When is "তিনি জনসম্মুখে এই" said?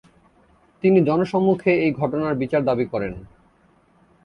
0.83-1.91